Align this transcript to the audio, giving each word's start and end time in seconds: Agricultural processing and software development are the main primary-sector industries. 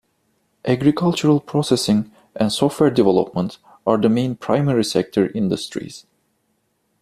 Agricultural 0.65 1.39
processing 1.39 2.11
and 2.35 2.51
software 2.51 2.89
development 2.89 3.59
are 3.85 3.97
the 3.97 4.09
main 4.09 4.35
primary-sector 4.35 5.27
industries. 5.35 6.07